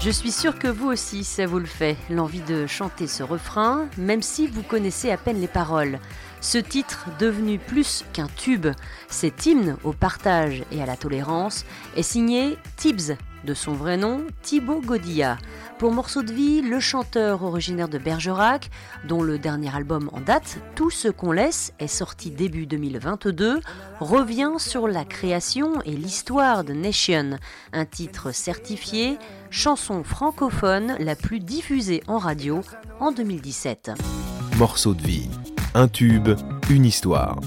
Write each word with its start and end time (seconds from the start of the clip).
Je 0.00 0.10
suis 0.10 0.32
sûre 0.32 0.58
que 0.58 0.68
vous 0.68 0.88
aussi, 0.88 1.22
ça 1.22 1.46
vous 1.46 1.58
le 1.58 1.64
fait, 1.64 1.96
l'envie 2.10 2.40
de 2.40 2.66
chanter 2.66 3.06
ce 3.06 3.22
refrain, 3.22 3.86
même 3.96 4.20
si 4.20 4.46
vous 4.46 4.62
connaissez 4.62 5.10
à 5.10 5.16
peine 5.16 5.40
les 5.40 5.46
paroles. 5.48 6.00
Ce 6.42 6.58
titre, 6.58 7.06
devenu 7.20 7.58
plus 7.58 8.04
qu'un 8.12 8.26
tube, 8.26 8.66
cet 9.08 9.46
hymne 9.46 9.76
au 9.84 9.92
partage 9.92 10.64
et 10.72 10.82
à 10.82 10.86
la 10.86 10.96
tolérance, 10.96 11.64
est 11.96 12.02
signé 12.02 12.58
Tibbs, 12.76 13.16
de 13.44 13.54
son 13.54 13.72
vrai 13.72 13.96
nom, 13.96 14.24
Thibaut 14.42 14.80
Godilla. 14.80 15.38
Pour 15.78 15.92
Morceau 15.92 16.22
de 16.22 16.32
vie, 16.32 16.60
le 16.60 16.80
chanteur 16.80 17.44
originaire 17.44 17.88
de 17.88 17.98
Bergerac, 17.98 18.70
dont 19.06 19.22
le 19.22 19.38
dernier 19.38 19.72
album 19.72 20.10
en 20.12 20.20
date, 20.20 20.58
Tout 20.74 20.90
ce 20.90 21.06
qu'on 21.06 21.30
laisse, 21.30 21.72
est 21.78 21.86
sorti 21.86 22.30
début 22.30 22.66
2022, 22.66 23.60
revient 24.00 24.54
sur 24.58 24.88
la 24.88 25.04
création 25.04 25.80
et 25.82 25.92
l'histoire 25.92 26.64
de 26.64 26.72
Nation, 26.72 27.38
un 27.72 27.84
titre 27.84 28.32
certifié, 28.32 29.16
chanson 29.50 30.02
francophone 30.02 30.96
la 30.98 31.14
plus 31.14 31.38
diffusée 31.38 32.02
en 32.08 32.18
radio 32.18 32.62
en 32.98 33.12
2017. 33.12 33.92
Morceau 34.58 34.92
de 34.92 35.02
vie. 35.02 35.28
Un 35.74 35.88
tube, 35.88 36.28
une 36.70 36.84
histoire. 36.84 37.40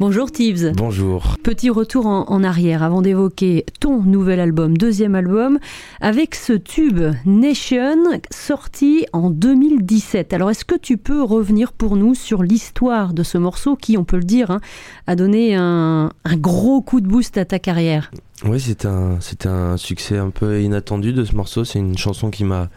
Bonjour 0.00 0.30
Tibbs. 0.30 0.72
Bonjour. 0.76 1.34
Petit 1.42 1.70
retour 1.70 2.06
en, 2.06 2.24
en 2.28 2.44
arrière 2.44 2.84
avant 2.84 3.02
d'évoquer 3.02 3.64
ton 3.80 4.02
nouvel 4.02 4.38
album, 4.38 4.76
deuxième 4.76 5.16
album, 5.16 5.58
avec 6.00 6.36
ce 6.36 6.52
tube 6.52 7.00
Nation 7.26 7.96
sorti 8.30 9.06
en 9.12 9.30
2017. 9.30 10.32
Alors 10.34 10.50
est-ce 10.50 10.64
que 10.64 10.76
tu 10.76 10.98
peux 10.98 11.20
revenir 11.22 11.72
pour 11.72 11.96
nous 11.96 12.14
sur 12.14 12.44
l'histoire 12.44 13.12
de 13.12 13.24
ce 13.24 13.38
morceau 13.38 13.74
qui, 13.74 13.96
on 13.98 14.04
peut 14.04 14.18
le 14.18 14.24
dire, 14.24 14.52
hein, 14.52 14.60
a 15.08 15.16
donné 15.16 15.56
un, 15.56 16.12
un 16.24 16.36
gros 16.36 16.80
coup 16.80 17.00
de 17.00 17.08
boost 17.08 17.36
à 17.38 17.44
ta 17.44 17.58
carrière? 17.58 18.12
Oui, 18.44 18.60
c'était 18.60 18.86
un, 18.86 19.18
un 19.46 19.76
succès 19.78 20.16
un 20.18 20.30
peu 20.30 20.60
inattendu 20.62 21.12
de 21.12 21.24
ce 21.24 21.34
morceau. 21.34 21.64
C'est 21.64 21.80
une 21.80 21.98
chanson 21.98 22.30
qui 22.30 22.44
m'a 22.44 22.68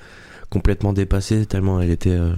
complètement 0.50 0.92
dépassé 0.94 1.46
tellement 1.46 1.80
elle 1.82 1.92
était. 1.92 2.10
euh, 2.10 2.34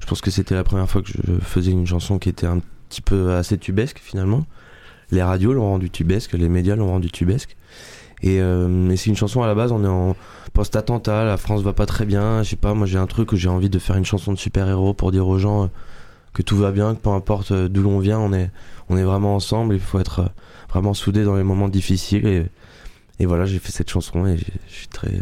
je 0.00 0.06
pense 0.06 0.20
que 0.20 0.30
c'était 0.30 0.54
la 0.54 0.64
première 0.64 0.88
fois 0.88 1.02
que 1.02 1.08
je 1.08 1.32
faisais 1.40 1.70
une 1.70 1.86
chanson 1.86 2.18
qui 2.18 2.28
était 2.28 2.46
un 2.46 2.60
petit 2.88 3.02
peu 3.02 3.32
assez 3.32 3.58
tubesque 3.58 3.98
finalement. 4.02 4.46
Les 5.10 5.22
radios 5.22 5.52
l'ont 5.52 5.68
rendu 5.68 5.90
tubesque, 5.90 6.32
les 6.32 6.48
médias 6.48 6.76
l'ont 6.76 6.88
rendu 6.88 7.10
tubesque. 7.10 7.56
Et, 8.22 8.40
euh, 8.40 8.90
et 8.90 8.96
c'est 8.96 9.10
une 9.10 9.16
chanson 9.16 9.42
à 9.42 9.46
la 9.46 9.54
base, 9.54 9.72
on 9.72 9.84
est 9.84 9.88
en 9.88 10.16
post-attentat, 10.52 11.24
la 11.24 11.36
France 11.36 11.62
va 11.62 11.72
pas 11.72 11.86
très 11.86 12.06
bien. 12.06 12.42
Je 12.42 12.50
sais 12.50 12.56
pas, 12.56 12.74
moi 12.74 12.86
j'ai 12.86 12.98
un 12.98 13.06
truc 13.06 13.32
où 13.32 13.36
j'ai 13.36 13.48
envie 13.48 13.70
de 13.70 13.78
faire 13.78 13.96
une 13.96 14.04
chanson 14.04 14.32
de 14.32 14.38
super-héros 14.38 14.94
pour 14.94 15.12
dire 15.12 15.28
aux 15.28 15.38
gens 15.38 15.64
euh, 15.64 15.68
que 16.32 16.42
tout 16.42 16.56
va 16.56 16.72
bien, 16.72 16.94
que 16.94 17.00
peu 17.00 17.10
importe 17.10 17.52
euh, 17.52 17.68
d'où 17.68 17.82
l'on 17.82 17.98
vient, 17.98 18.18
on 18.18 18.32
est, 18.32 18.50
on 18.88 18.96
est 18.96 19.04
vraiment 19.04 19.34
ensemble. 19.34 19.74
Il 19.74 19.80
faut 19.80 20.00
être 20.00 20.30
vraiment 20.70 20.94
soudé 20.94 21.24
dans 21.24 21.36
les 21.36 21.42
moments 21.42 21.68
difficiles. 21.68 22.48
Et, 23.18 23.26
voilà, 23.26 23.46
j'ai 23.46 23.58
fait 23.58 23.72
cette 23.72 23.90
chanson 23.90 24.26
et 24.26 24.36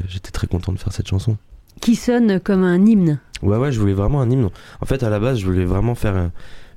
j'étais 0.09 0.33
très 0.33 0.49
content 0.49 0.73
de 0.73 0.79
faire 0.79 0.93
cette 0.93 1.07
chanson. 1.07 1.37
Qui 1.81 1.95
sonne 1.95 2.41
comme 2.41 2.65
un 2.65 2.85
hymne? 2.85 3.21
Ouais, 3.45 3.57
ouais, 3.59 3.71
je 3.71 3.79
voulais 3.79 3.93
vraiment 3.95 4.21
un 4.21 4.31
hymne. 4.31 4.49
En 4.81 4.87
fait, 4.87 5.03
à 5.03 5.11
la 5.11 5.21
base, 5.21 5.39
je 5.39 5.47
voulais 5.47 5.65
vraiment 5.65 5.95
faire 5.95 6.31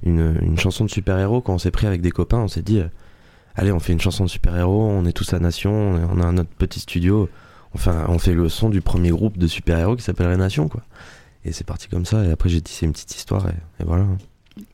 une, 0.03 0.37
une 0.41 0.59
chanson 0.59 0.85
de 0.85 0.89
super-héros. 0.89 1.41
Quand 1.41 1.53
on 1.53 1.57
s'est 1.57 1.71
pris 1.71 1.87
avec 1.87 2.01
des 2.01 2.11
copains, 2.11 2.39
on 2.39 2.47
s'est 2.47 2.61
dit, 2.61 2.79
euh, 2.79 2.87
allez, 3.55 3.71
on 3.71 3.79
fait 3.79 3.93
une 3.93 4.01
chanson 4.01 4.25
de 4.25 4.29
super-héros, 4.29 4.87
on 4.87 5.05
est 5.05 5.13
tous 5.13 5.33
à 5.33 5.39
Nation, 5.39 5.99
on 6.13 6.21
a 6.21 6.31
notre 6.31 6.49
petit 6.49 6.79
studio. 6.79 7.29
Enfin, 7.73 8.05
on 8.09 8.19
fait 8.19 8.33
le 8.33 8.49
son 8.49 8.69
du 8.69 8.81
premier 8.81 9.09
groupe 9.09 9.37
de 9.37 9.47
super-héros 9.47 9.95
qui 9.95 10.03
s'appelle 10.03 10.27
La 10.27 10.37
Nation, 10.37 10.67
quoi. 10.67 10.81
Et 11.45 11.51
c'est 11.51 11.65
parti 11.65 11.87
comme 11.87 12.05
ça. 12.05 12.23
Et 12.25 12.31
après, 12.31 12.49
j'ai 12.49 12.61
tissé 12.61 12.85
une 12.85 12.91
petite 12.91 13.15
histoire 13.15 13.47
et, 13.47 13.81
et 13.81 13.85
voilà. 13.85 14.05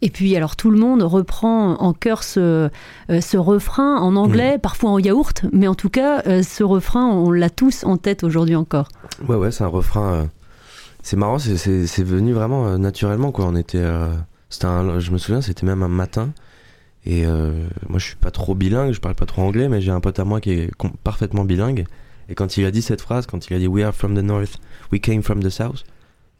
Et 0.01 0.09
puis 0.09 0.33
alors 0.37 0.55
tout 0.55 0.71
le 0.71 0.79
monde 0.79 1.03
reprend 1.03 1.73
en 1.81 1.91
chœur 1.91 2.23
ce, 2.23 2.69
euh, 3.09 3.21
ce 3.21 3.35
refrain 3.35 3.97
en 3.97 4.15
anglais, 4.15 4.57
parfois 4.57 4.91
en 4.91 4.97
yaourt, 4.97 5.43
mais 5.51 5.67
en 5.67 5.75
tout 5.75 5.89
cas 5.89 6.21
euh, 6.25 6.41
ce 6.41 6.63
refrain 6.63 7.07
on 7.07 7.31
l'a 7.31 7.49
tous 7.49 7.83
en 7.83 7.97
tête 7.97 8.23
aujourd'hui 8.23 8.55
encore. 8.55 8.87
Ouais, 9.27 9.35
ouais, 9.35 9.51
c'est 9.51 9.65
un 9.65 9.67
refrain. 9.67 10.29
C'est 11.03 11.15
marrant, 11.17 11.37
c'est- 11.37 11.85
c'est 11.85 12.03
venu 12.03 12.33
vraiment 12.33 12.65
euh, 12.67 12.77
naturellement, 12.77 13.31
quoi. 13.31 13.45
On 13.45 13.55
était. 13.55 13.77
euh, 13.77 14.07
c'était 14.49 14.65
un, 14.65 14.99
je 14.99 15.11
me 15.11 15.17
souviens, 15.19 15.41
c'était 15.41 15.65
même 15.65 15.83
un 15.83 15.87
matin. 15.87 16.33
Et 17.05 17.25
euh, 17.25 17.67
moi, 17.89 17.99
je 17.99 18.05
suis 18.05 18.15
pas 18.15 18.31
trop 18.31 18.55
bilingue, 18.55 18.93
je 18.93 18.99
parle 19.01 19.15
pas 19.15 19.25
trop 19.25 19.41
anglais, 19.41 19.67
mais 19.69 19.81
j'ai 19.81 19.91
un 19.91 19.99
pote 19.99 20.17
à 20.19 20.23
moi 20.25 20.39
qui 20.41 20.51
est 20.51 20.71
parfaitement 21.03 21.43
bilingue. 21.43 21.85
Et 22.29 22.35
quand 22.35 22.55
il 22.57 22.65
a 22.65 22.71
dit 22.71 22.81
cette 22.81 23.01
phrase, 23.01 23.25
quand 23.27 23.49
il 23.49 23.53
a 23.55 23.59
dit 23.59 23.67
We 23.67 23.83
are 23.83 23.93
from 23.93 24.15
the 24.15 24.23
north, 24.23 24.57
we 24.91 24.99
came 25.01 25.21
from 25.21 25.43
the 25.43 25.49
south, 25.49 25.83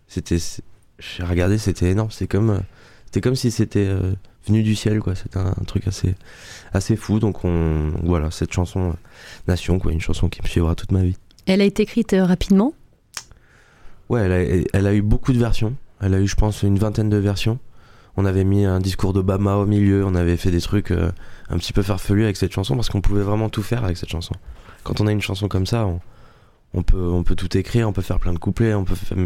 c'était. 0.07 0.37
J'ai 0.99 1.23
regardé, 1.23 1.57
c'était 1.57 1.89
énorme. 1.91 2.09
C'est 2.11 2.27
comme. 2.27 2.49
euh, 2.51 2.59
C'était 3.05 3.21
comme 3.21 3.35
si 3.35 3.51
c'était 3.51 3.85
euh, 3.87 4.13
venu 4.47 4.63
du 4.63 4.73
ciel, 4.75 4.99
quoi. 4.99 5.13
C'était 5.15 5.37
un, 5.37 5.47
un 5.59 5.63
truc 5.65 5.85
assez, 5.87 6.15
assez 6.71 6.95
fou. 6.95 7.19
Donc, 7.19 7.43
on, 7.45 7.91
voilà, 8.03 8.31
cette 8.31 8.51
chanson 8.53 8.91
euh, 8.91 8.93
Nation, 9.47 9.77
quoi. 9.79 9.91
Une 9.91 10.01
chanson 10.01 10.29
qui 10.29 10.41
me 10.41 10.47
suivra 10.47 10.73
toute 10.75 10.91
ma 10.91 11.03
vie. 11.03 11.17
Elle 11.45 11.61
a 11.61 11.65
été 11.65 11.83
écrite 11.83 12.15
rapidement? 12.17 12.73
Ouais, 14.13 14.67
elle 14.73 14.85
a, 14.85 14.93
eu 14.93 15.01
beaucoup 15.01 15.33
de 15.33 15.39
versions. 15.39 15.75
Elle 15.99 16.13
a 16.13 16.19
eu, 16.19 16.27
je 16.27 16.35
pense, 16.35 16.61
une 16.61 16.77
vingtaine 16.77 17.09
de 17.09 17.17
versions. 17.17 17.57
On 18.15 18.25
avait 18.25 18.43
mis 18.43 18.63
un 18.63 18.79
discours 18.79 19.11
d'Obama 19.11 19.55
au 19.55 19.65
milieu, 19.65 20.05
on 20.05 20.13
avait 20.13 20.37
fait 20.37 20.51
des 20.51 20.61
trucs 20.61 20.91
euh, 20.91 21.09
un 21.49 21.57
petit 21.57 21.73
peu 21.73 21.81
farfelus 21.81 22.23
avec 22.23 22.37
cette 22.37 22.53
chanson 22.53 22.75
parce 22.75 22.89
qu'on 22.89 23.01
pouvait 23.01 23.23
vraiment 23.23 23.49
tout 23.49 23.63
faire 23.63 23.83
avec 23.83 23.97
cette 23.97 24.09
chanson. 24.09 24.35
Quand 24.83 25.01
on 25.01 25.07
a 25.07 25.11
une 25.11 25.21
chanson 25.21 25.47
comme 25.47 25.65
ça, 25.65 25.87
on, 26.75 26.83
peut, 26.83 27.35
tout 27.35 27.57
écrire, 27.57 27.89
on 27.89 27.91
peut 27.91 28.03
faire 28.03 28.19
plein 28.19 28.33
de 28.33 28.37
couplets, 28.37 28.75
on 28.75 28.83
peut 28.83 28.93
faire, 28.93 29.17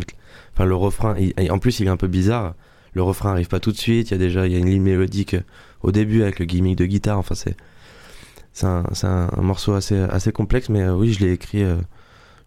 enfin 0.54 0.64
le 0.64 0.76
refrain. 0.76 1.18
en 1.50 1.60
plus, 1.60 1.82
il 1.82 1.88
est 1.88 1.90
un 1.90 1.98
peu 1.98 2.08
bizarre. 2.08 2.54
Le 2.94 3.04
refrain 3.04 3.32
arrive 3.32 3.50
pas 3.50 3.60
tout 3.60 3.74
de 3.74 3.78
suite. 3.78 4.10
Il 4.10 4.14
y 4.14 4.16
a 4.16 4.18
déjà, 4.18 4.48
y 4.48 4.56
a 4.56 4.58
une 4.58 4.70
ligne 4.70 4.84
mélodique 4.84 5.36
au 5.82 5.92
début 5.92 6.22
avec 6.22 6.40
le 6.40 6.46
gimmick 6.46 6.78
de 6.78 6.86
guitare. 6.86 7.18
Enfin, 7.18 7.36
c'est, 7.36 7.58
c'est 8.54 8.66
un, 8.66 9.42
morceau 9.42 9.74
assez, 9.74 10.32
complexe, 10.34 10.70
mais 10.70 10.84
euh, 10.84 10.96
oui, 10.96 11.12
je 11.12 11.20
l'ai 11.26 11.34
écrit, 11.34 11.64
euh, 11.64 11.76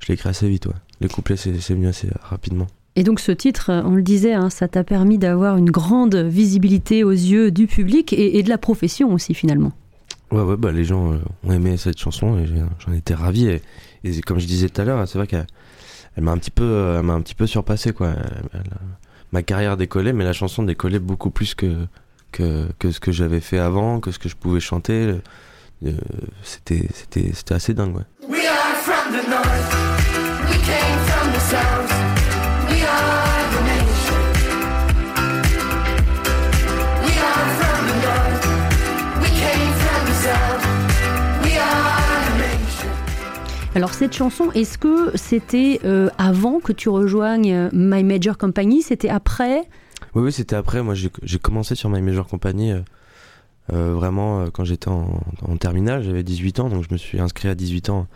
écrit 0.08 0.30
assez 0.30 0.48
vite. 0.48 0.68
Les 1.00 1.08
couplets, 1.08 1.36
c'est, 1.36 1.58
c'est 1.60 1.74
venu 1.74 1.88
assez 1.88 2.08
rapidement. 2.22 2.66
Et 2.96 3.04
donc 3.04 3.20
ce 3.20 3.32
titre, 3.32 3.70
euh, 3.70 3.82
on 3.84 3.94
le 3.94 4.02
disait, 4.02 4.32
hein, 4.34 4.50
ça 4.50 4.68
t'a 4.68 4.84
permis 4.84 5.16
d'avoir 5.16 5.56
une 5.56 5.70
grande 5.70 6.16
visibilité 6.16 7.04
aux 7.04 7.10
yeux 7.12 7.50
du 7.50 7.66
public 7.66 8.12
et, 8.12 8.38
et 8.38 8.42
de 8.42 8.48
la 8.48 8.58
profession 8.58 9.12
aussi 9.14 9.32
finalement. 9.32 9.72
Ouais, 10.32 10.42
ouais, 10.42 10.56
bah 10.56 10.72
les 10.72 10.84
gens 10.84 11.12
euh, 11.12 11.16
ont 11.44 11.52
aimé 11.52 11.76
cette 11.76 11.98
chanson 11.98 12.38
et 12.38 12.46
j'en 12.86 12.92
étais 12.92 13.14
ravi. 13.14 13.46
Et, 13.48 13.62
et 14.04 14.20
comme 14.20 14.38
je 14.40 14.46
disais 14.46 14.68
tout 14.68 14.80
à 14.80 14.84
l'heure, 14.84 15.06
c'est 15.08 15.18
vrai 15.18 15.26
qu'elle 15.26 15.46
elle 16.16 16.24
m'a 16.24 16.32
un 16.32 16.38
petit 16.38 16.50
peu, 16.50 16.64
euh, 16.64 16.98
elle 16.98 17.04
m'a 17.06 17.14
un 17.14 17.20
petit 17.20 17.34
peu 17.36 17.46
surpassé 17.46 17.92
quoi. 17.92 18.08
Elle- 18.16 18.42
elle- 18.54 18.60
ma 19.32 19.42
carrière 19.44 19.76
décollait, 19.76 20.12
mais 20.12 20.24
la 20.24 20.32
chanson 20.32 20.64
décollait 20.64 20.98
beaucoup 20.98 21.30
plus 21.30 21.54
que 21.54 21.86
que, 22.32 22.68
que 22.78 22.90
ce 22.90 23.00
que 23.00 23.10
j'avais 23.12 23.40
fait 23.40 23.58
avant, 23.58 24.00
que 24.00 24.10
ce 24.10 24.18
que 24.18 24.28
je 24.28 24.36
pouvais 24.36 24.60
chanter. 24.60 25.14
Euh, 25.86 25.92
c'était, 26.42 26.86
c'était, 26.92 27.30
c'était 27.32 27.54
assez 27.54 27.72
dingue. 27.74 27.96
Ouais. 27.96 28.04
We 28.28 28.46
are 28.46 28.76
from 28.76 29.12
the 29.12 29.28
north. 29.28 29.89
We 31.50 31.56
came 31.56 31.66
from 31.66 31.74
the 31.74 31.82
south. 31.82 31.92
We 32.70 32.78
are 32.84 33.42
the 33.50 33.62
nation. 33.66 34.22
We 37.02 37.12
are 37.18 37.46
from 37.58 37.80
the 37.88 37.96
north. 38.06 38.44
We 39.20 39.28
came 39.42 39.72
from 39.82 40.02
the 40.06 40.14
south. 40.14 40.62
We 41.42 41.52
are 41.58 42.22
the 42.28 42.34
nation. 42.38 42.90
Alors 43.74 43.94
cette 43.94 44.12
chanson, 44.14 44.52
est-ce 44.52 44.78
que 44.78 45.10
c'était 45.16 45.80
euh, 45.84 46.08
avant 46.18 46.60
que 46.60 46.72
tu 46.72 46.88
rejoignes 46.88 47.52
euh, 47.52 47.68
My 47.72 48.04
Major 48.04 48.38
Company? 48.38 48.82
C'était 48.82 49.08
après? 49.08 49.62
Oui, 50.14 50.22
oui, 50.22 50.32
c'était 50.32 50.54
après. 50.56 50.82
Moi, 50.84 50.94
j'ai 50.94 51.10
j'ai 51.24 51.38
commencé 51.40 51.74
sur 51.74 51.88
My 51.90 52.00
Major 52.00 52.28
Company 52.28 52.70
euh, 52.72 52.80
euh, 53.72 53.92
vraiment 53.94 54.42
euh, 54.42 54.46
quand 54.52 54.64
j'étais 54.64 54.88
en, 54.88 55.20
en 55.48 55.56
terminale. 55.56 56.02
J'avais 56.04 56.22
18 56.22 56.60
ans, 56.60 56.68
donc 56.68 56.84
je 56.88 56.92
me 56.92 56.96
suis 56.98 57.18
inscrit 57.20 57.48
à 57.48 57.56
18 57.56 57.90
ans 57.90 58.06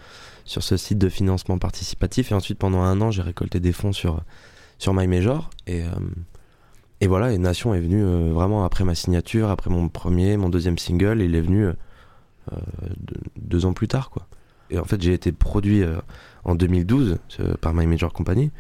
sur 0.44 0.62
ce 0.62 0.76
site 0.76 0.98
de 0.98 1.08
financement 1.08 1.58
participatif. 1.58 2.32
Et 2.32 2.34
ensuite, 2.34 2.58
pendant 2.58 2.82
un 2.82 3.00
an, 3.00 3.10
j'ai 3.10 3.22
récolté 3.22 3.60
des 3.60 3.72
fonds 3.72 3.92
sur, 3.92 4.22
sur 4.78 4.94
My 4.94 5.06
Major. 5.06 5.50
Et, 5.66 5.82
euh, 5.82 5.88
et 7.00 7.06
voilà, 7.06 7.32
et 7.32 7.38
Nation 7.38 7.74
est 7.74 7.80
venu 7.80 8.02
euh, 8.02 8.32
vraiment 8.32 8.64
après 8.64 8.84
ma 8.84 8.94
signature, 8.94 9.50
après 9.50 9.70
mon 9.70 9.88
premier, 9.88 10.36
mon 10.36 10.48
deuxième 10.48 10.78
single. 10.78 11.20
Il 11.22 11.34
est 11.34 11.40
venu 11.40 11.66
euh, 11.66 11.72
deux, 12.98 13.20
deux 13.36 13.66
ans 13.66 13.72
plus 13.72 13.88
tard, 13.88 14.10
quoi. 14.10 14.26
Et 14.70 14.78
en 14.78 14.84
fait, 14.84 15.00
j'ai 15.00 15.12
été 15.12 15.30
produit 15.30 15.84
en 16.44 16.54
2012 16.54 17.18
euh, 17.40 17.54
par 17.60 17.74
My 17.74 17.86
Major 17.86 18.12
Company. 18.12 18.50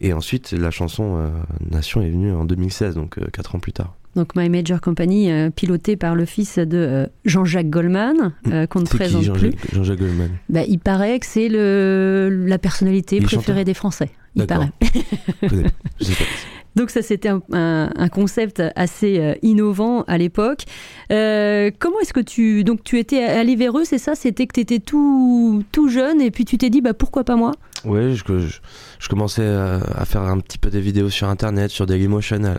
Et 0.00 0.12
ensuite, 0.12 0.52
la 0.52 0.70
chanson 0.70 1.16
euh, 1.16 1.28
Nation 1.70 2.02
est 2.02 2.10
venue 2.10 2.32
en 2.32 2.44
2016, 2.44 2.94
donc 2.96 3.18
4 3.30 3.54
ans 3.56 3.58
plus 3.60 3.72
tard. 3.72 3.94
Donc 4.14 4.36
My 4.36 4.50
Major 4.50 4.80
Company, 4.80 5.30
euh, 5.30 5.48
piloté 5.50 5.96
par 5.96 6.14
le 6.14 6.26
fils 6.26 6.58
de 6.58 6.76
euh, 6.76 7.06
Jean-Jacques 7.24 7.70
Goldman, 7.70 8.34
euh, 8.48 8.66
qu'on 8.66 8.80
ne 8.80 8.84
présente 8.86 9.22
qui 9.22 9.30
plus. 9.30 9.52
Jean-Jacques 9.72 10.00
Goldman? 10.00 10.30
Bah, 10.50 10.64
il 10.68 10.78
paraît 10.80 11.18
que 11.18 11.24
c'est 11.26 11.48
le, 11.48 12.44
la 12.46 12.58
personnalité 12.58 13.16
Il 13.16 13.22
préférée 13.24 13.64
des 13.64 13.72
Français. 13.74 14.10
Il 14.34 14.46
paraît. 14.46 14.70
Je 14.82 16.04
sais 16.04 16.14
pas. 16.14 16.24
Donc 16.74 16.88
ça, 16.88 17.02
c'était 17.02 17.28
un, 17.28 17.42
un- 17.52 17.90
un 17.94 18.08
concept 18.08 18.62
assez 18.76 19.18
euh, 19.18 19.34
innovant 19.42 20.04
à 20.04 20.16
l'époque. 20.16 20.64
Euh, 21.10 21.70
comment 21.78 22.00
est-ce 22.00 22.14
que 22.14 22.20
tu... 22.20 22.64
Donc 22.64 22.82
tu 22.82 22.98
étais 22.98 23.22
allé 23.22 23.56
vers 23.56 23.76
eux, 23.78 23.84
c'est 23.84 23.98
ça? 23.98 24.14
C'était 24.14 24.46
que 24.46 24.54
tu 24.54 24.60
étais 24.60 24.78
tout, 24.78 25.62
tout 25.70 25.88
jeune 25.90 26.22
et 26.22 26.30
puis 26.30 26.46
tu 26.46 26.56
t'es 26.56 26.70
dit, 26.70 26.80
bah, 26.80 26.94
pourquoi 26.94 27.24
pas 27.24 27.36
moi? 27.36 27.52
Ouais, 27.84 28.14
je, 28.14 29.08
commençais 29.08 29.46
à, 29.46 29.74
à 29.76 30.04
faire 30.04 30.22
un 30.22 30.38
petit 30.38 30.58
peu 30.58 30.70
des 30.70 30.80
vidéos 30.80 31.10
sur 31.10 31.28
internet, 31.28 31.70
sur 31.70 31.86
Dailymotion 31.86 32.44
à, 32.44 32.56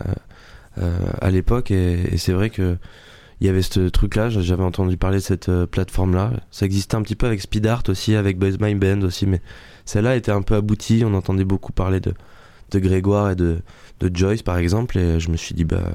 euh, 0.81 0.97
à 1.21 1.29
l'époque, 1.31 1.71
et, 1.71 2.17
c'est 2.17 2.33
vrai 2.33 2.49
que 2.49 2.77
il 3.41 3.47
y 3.47 3.49
avait 3.49 3.61
ce 3.61 3.89
truc-là, 3.89 4.29
j'avais 4.29 4.63
entendu 4.63 4.95
parler 4.95 5.17
de 5.17 5.23
cette 5.23 5.49
euh, 5.49 5.65
plateforme-là. 5.65 6.31
Ça 6.49 6.65
existait 6.65 6.95
un 6.95 7.01
petit 7.01 7.15
peu 7.15 7.25
avec 7.25 7.41
Speed 7.41 7.67
Art 7.67 7.83
aussi, 7.89 8.15
avec 8.15 8.37
Buzz 8.37 8.57
My 8.61 8.73
Band 8.73 9.01
aussi, 9.01 9.25
mais 9.25 9.41
celle-là 9.83 10.15
était 10.15 10.31
un 10.31 10.41
peu 10.41 10.55
aboutie. 10.55 11.03
On 11.05 11.13
entendait 11.13 11.43
beaucoup 11.43 11.73
parler 11.73 11.99
de, 11.99 12.13
de 12.71 12.79
Grégoire 12.79 13.31
et 13.31 13.35
de, 13.35 13.57
de 13.99 14.15
Joyce, 14.15 14.43
par 14.43 14.57
exemple, 14.57 14.97
et 14.97 15.19
je 15.19 15.29
me 15.29 15.35
suis 15.35 15.55
dit, 15.55 15.65
bah, 15.65 15.91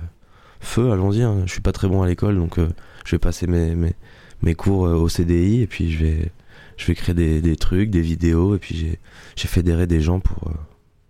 feu, 0.60 0.90
allons-y. 0.92 1.22
hein. 1.22 1.42
Je 1.46 1.52
suis 1.52 1.62
pas 1.62 1.72
très 1.72 1.88
bon 1.88 2.02
à 2.02 2.06
l'école, 2.06 2.36
donc 2.36 2.58
euh, 2.58 2.68
je 3.06 3.12
vais 3.12 3.18
passer 3.18 3.46
mes, 3.46 3.74
mes, 3.74 3.94
mes 4.42 4.54
cours 4.54 4.86
euh, 4.86 4.94
au 4.94 5.08
CDI, 5.08 5.62
et 5.62 5.66
puis 5.66 5.90
je 5.90 6.04
vais, 6.04 6.32
je 6.78 6.86
vais 6.86 6.94
créer 6.94 7.14
des, 7.14 7.42
des 7.42 7.56
trucs, 7.56 7.90
des 7.90 8.00
vidéos, 8.00 8.54
et 8.54 8.58
puis 8.58 8.74
j'ai, 8.76 8.98
fédéré 9.48 9.86
des 9.86 10.00
gens 10.00 10.20
pour, 10.20 10.48
euh, 10.48 10.54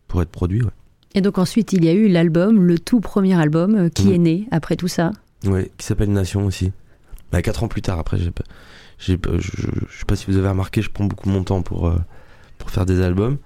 pour 0.09 0.21
être 0.23 0.31
produit. 0.31 0.63
Ouais. 0.63 0.71
Et 1.15 1.21
donc 1.21 1.39
ensuite, 1.39 1.73
il 1.73 1.85
y 1.85 1.89
a 1.89 1.93
eu 1.93 2.09
l'album, 2.09 2.61
le 2.65 2.79
tout 2.79 3.01
premier 3.01 3.35
album, 3.41 3.75
euh, 3.77 3.89
qui 3.89 4.09
Mhm. 4.09 4.13
est 4.15 4.19
né 4.19 4.49
après 4.51 4.75
tout 4.77 4.89
ça. 4.89 5.13
Ouais, 5.45 5.71
qui 5.79 5.87
s'appelle 5.87 6.11
Nation 6.13 6.45
aussi. 6.45 6.73
Bah, 7.31 7.43
quatre 7.43 7.63
ans 7.63 7.69
plus 7.69 7.83
tard, 7.83 7.99
après, 7.99 8.19
j'ai 8.19 8.31
pas, 8.31 8.43
je, 8.99 9.09
sais 9.09 10.05
pas 10.07 10.17
si 10.17 10.27
vous 10.27 10.37
avez 10.37 10.49
remarqué, 10.49 10.83
je 10.83 10.91
prends 10.91 11.05
beaucoup 11.05 11.29
mon 11.29 11.45
temps 11.45 11.63
pour, 11.63 11.87
euh, 11.89 11.97
pour 12.59 12.71
faire 12.71 12.87
des 12.87 13.01
albums. 13.01 13.37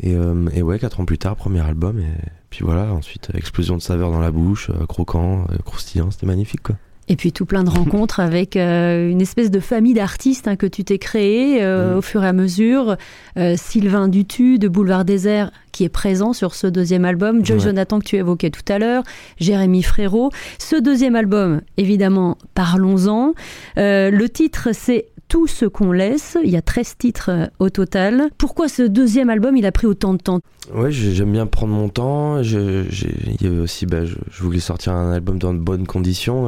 Et, 0.00 0.14
euh, 0.16 0.48
et 0.52 0.62
ouais, 0.62 0.78
quatre 0.80 0.98
ans 1.00 1.04
plus 1.04 1.18
tard, 1.18 1.36
premier 1.36 1.60
album, 1.60 2.00
et 2.00 2.10
puis 2.50 2.64
voilà, 2.64 2.92
ensuite, 2.92 3.30
explosion 3.34 3.76
de 3.76 3.82
saveur 3.82 4.10
dans 4.10 4.18
la 4.20 4.32
bouche, 4.32 4.70
euh, 4.70 4.86
croquant, 4.86 5.46
croustillant, 5.64 6.10
c'était 6.10 6.26
magnifique 6.26 6.62
quoi. 6.62 6.76
Et 7.08 7.16
puis 7.16 7.32
tout 7.32 7.44
plein 7.44 7.64
de 7.64 7.70
rencontres 7.70 8.20
avec 8.20 8.56
euh, 8.56 9.10
une 9.10 9.20
espèce 9.20 9.50
de 9.50 9.60
famille 9.60 9.92
d'artistes 9.94 10.48
hein, 10.48 10.56
que 10.56 10.66
tu 10.66 10.84
t'es 10.84 10.98
créé 10.98 11.62
euh, 11.62 11.92
Mhm. 11.92 11.98
au 11.98 12.02
fur 12.02 12.24
et 12.24 12.28
à 12.28 12.32
mesure. 12.32 12.96
Euh, 13.36 13.54
Sylvain 13.56 14.08
Dutu 14.08 14.58
de 14.58 14.68
Boulevard 14.68 15.04
Désert 15.04 15.50
qui 15.72 15.84
est 15.84 15.88
présent 15.88 16.32
sur 16.32 16.54
ce 16.54 16.66
deuxième 16.66 17.04
album. 17.04 17.44
Joy 17.44 17.56
Ouais. 17.58 17.62
Jonathan 17.64 17.98
que 17.98 18.04
tu 18.04 18.16
évoquais 18.16 18.50
tout 18.50 18.62
à 18.72 18.78
l'heure. 18.78 19.02
Jérémy 19.38 19.82
Frérot. 19.82 20.30
Ce 20.58 20.76
deuxième 20.76 21.16
album, 21.16 21.60
évidemment, 21.76 22.38
parlons-en. 22.54 23.34
Le 23.76 24.26
titre 24.28 24.68
c'est 24.72 25.06
tout 25.28 25.46
ce 25.46 25.64
qu'on 25.64 25.90
laisse. 25.90 26.36
Il 26.44 26.50
y 26.50 26.56
a 26.56 26.62
13 26.62 26.96
titres 26.98 27.30
au 27.58 27.70
total. 27.70 28.28
Pourquoi 28.38 28.68
ce 28.68 28.82
deuxième 28.82 29.30
album, 29.30 29.56
il 29.56 29.66
a 29.66 29.72
pris 29.72 29.86
autant 29.86 30.12
de 30.12 30.18
temps? 30.18 30.40
Ouais, 30.74 30.92
j'ai- 30.92 31.12
j'aime 31.12 31.32
bien 31.32 31.46
prendre 31.46 31.72
mon 31.72 31.88
temps. 31.88 32.42
Je, 32.42 32.84
j'ai- 32.90 33.14
il 33.26 33.42
y 33.42 33.46
avait 33.50 33.58
aussi, 33.60 33.84
bah, 33.86 34.04
je, 34.04 34.14
je 34.30 34.42
voulais 34.42 34.60
sortir 34.60 34.92
un 34.92 35.12
album 35.12 35.38
dans 35.38 35.52
de 35.54 35.58
bonnes 35.58 35.86
conditions. 35.86 36.46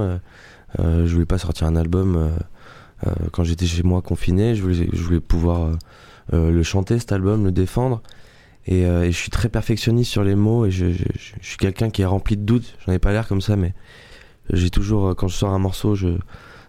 Euh, 0.78 1.06
je 1.06 1.12
voulais 1.12 1.26
pas 1.26 1.38
sortir 1.38 1.67
un 1.67 1.76
album 1.76 2.17
euh, 2.17 2.28
euh, 3.06 3.12
quand 3.32 3.44
j'étais 3.44 3.67
chez 3.67 3.82
moi 3.82 4.02
confiné. 4.02 4.55
Je 4.55 4.62
voulais, 4.62 5.20
pouvoir 5.20 5.76
le 6.32 6.62
chanter 6.62 6.99
cet 6.99 7.12
album, 7.12 7.44
le 7.44 7.52
défendre. 7.52 8.02
Et, 8.67 8.84
je 8.84 9.17
suis 9.17 9.31
très 9.31 9.49
perfectionniste 9.49 10.11
sur 10.11 10.25
les 10.25 10.34
mots 10.34 10.67
et 10.67 10.70
je, 10.70 10.87
suis 11.40 11.56
quelqu'un 11.56 11.90
qui 11.90 12.02
est 12.02 12.06
rempli 12.06 12.37
de 12.37 12.43
doutes. 12.43 12.76
J'en 12.84 12.93
ai 12.93 12.99
pas 12.99 13.12
l'air 13.12 13.28
comme 13.28 13.40
ça, 13.40 13.56
mais 13.56 13.75
j'ai 14.52 14.70
toujours, 14.70 15.14
quand 15.14 15.28
je 15.28 15.37
sors 15.37 15.50
un 15.50 15.58
morceau, 15.58 15.96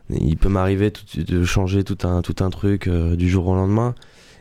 il 0.09 0.37
peut 0.37 0.49
m'arriver 0.49 0.93
de 1.15 1.43
changer 1.43 1.83
tout 1.83 1.97
un, 2.07 2.21
truc 2.21 2.87
du 2.87 3.29
jour 3.29 3.47
au 3.47 3.55
lendemain. 3.55 3.95